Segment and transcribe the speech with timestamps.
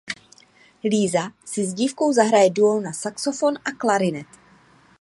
[0.83, 4.29] Líza si s dívkou zahraje duo na saxofon a klarinet.